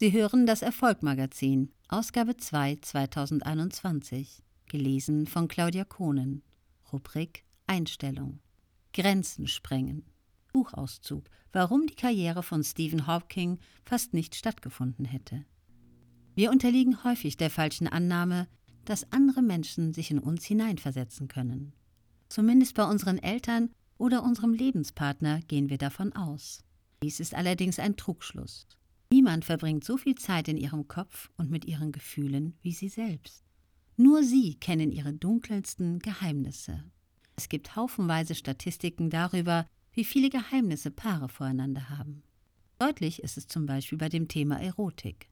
[0.00, 6.44] Sie hören das Erfolgmagazin, Ausgabe 2 2021, gelesen von Claudia Kohnen.
[6.92, 8.38] Rubrik Einstellung.
[8.92, 10.04] Grenzen sprengen.
[10.52, 15.44] Buchauszug, warum die Karriere von Stephen Hawking fast nicht stattgefunden hätte.
[16.36, 18.46] Wir unterliegen häufig der falschen Annahme,
[18.84, 21.72] dass andere Menschen sich in uns hineinversetzen können.
[22.28, 26.62] Zumindest bei unseren Eltern oder unserem Lebenspartner gehen wir davon aus.
[27.02, 28.68] Dies ist allerdings ein Trugschluss.
[29.10, 33.42] Niemand verbringt so viel Zeit in ihrem Kopf und mit ihren Gefühlen wie sie selbst.
[33.96, 36.84] Nur sie kennen ihre dunkelsten Geheimnisse.
[37.34, 42.22] Es gibt haufenweise Statistiken darüber, wie viele Geheimnisse Paare voreinander haben.
[42.78, 45.28] Deutlich ist es zum Beispiel bei dem Thema Erotik.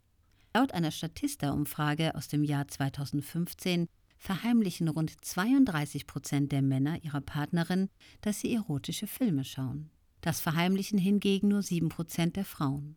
[0.54, 3.86] Laut einer Statista-Umfrage aus dem Jahr 2015
[4.16, 7.90] verheimlichen rund 32 Prozent der Männer ihrer Partnerin,
[8.22, 9.90] dass sie erotische Filme schauen.
[10.22, 12.96] Das verheimlichen hingegen nur 7 Prozent der Frauen.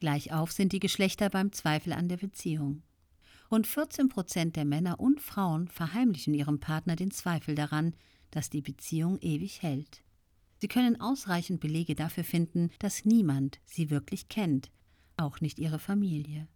[0.00, 2.82] Gleichauf sind die Geschlechter beim Zweifel an der Beziehung.
[3.50, 7.94] Rund 14 Prozent der Männer und Frauen verheimlichen ihrem Partner den Zweifel daran,
[8.30, 10.02] dass die Beziehung ewig hält.
[10.58, 14.70] Sie können ausreichend Belege dafür finden, dass niemand sie wirklich kennt,
[15.16, 16.48] auch nicht ihre Familie.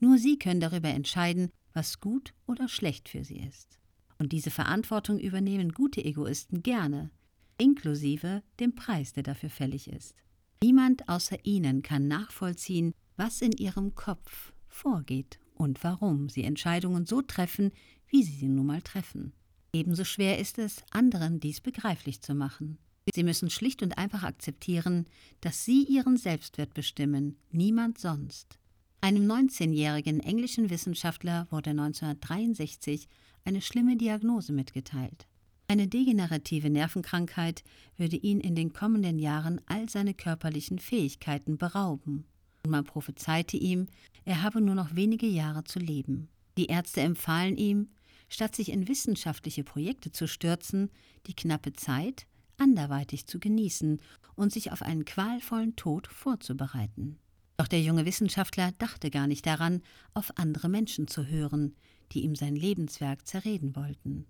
[0.00, 3.78] Nur sie können darüber entscheiden, was gut oder schlecht für sie ist.
[4.18, 7.10] Und diese Verantwortung übernehmen gute Egoisten gerne,
[7.56, 10.16] inklusive dem Preis, der dafür fällig ist.
[10.62, 17.20] Niemand außer ihnen kann nachvollziehen, was in ihrem Kopf vorgeht und warum sie Entscheidungen so
[17.20, 17.72] treffen,
[18.08, 19.32] wie sie sie nun mal treffen.
[19.72, 22.78] Ebenso schwer ist es, anderen dies begreiflich zu machen.
[23.12, 25.06] Sie müssen schlicht und einfach akzeptieren,
[25.40, 28.58] dass sie ihren Selbstwert bestimmen, niemand sonst.
[29.00, 33.08] Einem 19-jährigen englischen Wissenschaftler wurde 1963
[33.44, 35.26] eine schlimme Diagnose mitgeteilt.
[35.68, 37.64] Eine degenerative Nervenkrankheit
[37.96, 42.24] würde ihn in den kommenden Jahren all seine körperlichen Fähigkeiten berauben.
[42.64, 43.86] Und man prophezeite ihm,
[44.24, 46.28] er habe nur noch wenige Jahre zu leben.
[46.58, 47.88] Die Ärzte empfahlen ihm,
[48.28, 50.90] statt sich in wissenschaftliche Projekte zu stürzen,
[51.26, 52.26] die knappe Zeit
[52.58, 54.00] anderweitig zu genießen
[54.34, 57.18] und sich auf einen qualvollen Tod vorzubereiten.
[57.56, 59.82] Doch der junge Wissenschaftler dachte gar nicht daran,
[60.14, 61.74] auf andere Menschen zu hören,
[62.12, 64.26] die ihm sein Lebenswerk zerreden wollten.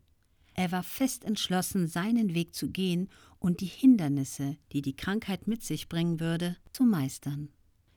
[0.55, 3.09] Er war fest entschlossen, seinen Weg zu gehen
[3.39, 7.49] und die Hindernisse, die die Krankheit mit sich bringen würde, zu meistern.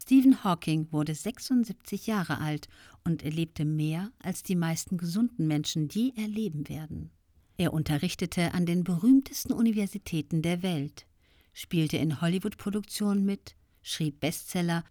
[0.02, 2.68] Stephen Hawking wurde 76 Jahre alt
[3.04, 7.12] und erlebte mehr, als die meisten gesunden Menschen je erleben werden.
[7.58, 11.06] Er unterrichtete an den berühmtesten Universitäten der Welt,
[11.54, 14.84] spielte in Hollywood-Produktionen mit, schrieb Bestseller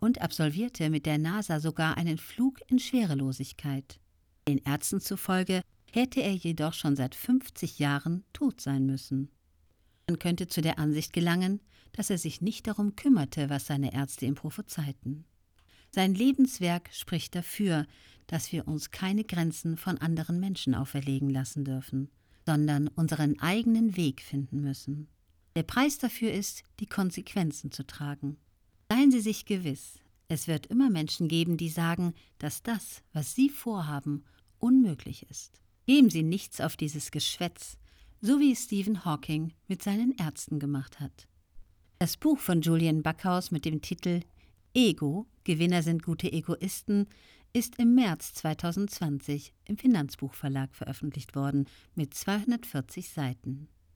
[0.00, 4.00] und absolvierte mit der NASA sogar einen Flug in Schwerelosigkeit.
[4.46, 5.62] Den Ärzten zufolge
[5.94, 9.30] hätte er jedoch schon seit 50 Jahren tot sein müssen.
[10.08, 11.60] Man könnte zu der Ansicht gelangen,
[11.92, 15.24] dass er sich nicht darum kümmerte, was seine Ärzte ihm prophezeiten.
[15.90, 17.86] Sein Lebenswerk spricht dafür,
[18.26, 22.10] dass wir uns keine Grenzen von anderen Menschen auferlegen lassen dürfen,
[22.44, 25.08] sondern unseren eigenen Weg finden müssen.
[25.56, 28.38] Der Preis dafür ist, die Konsequenzen zu tragen.
[28.90, 33.48] Seien Sie sich gewiss, es wird immer Menschen geben, die sagen, dass das, was Sie
[33.48, 34.24] vorhaben,
[34.58, 35.60] unmöglich ist.
[35.86, 37.76] Geben Sie nichts auf dieses Geschwätz,
[38.20, 41.28] so wie Stephen Hawking mit seinen Ärzten gemacht hat.
[41.98, 44.20] Das Buch von Julian Backhaus mit dem Titel
[44.72, 47.06] Ego, Gewinner sind gute Egoisten,
[47.52, 53.68] ist im März 2020 im Finanzbuchverlag veröffentlicht worden mit 240 Seiten.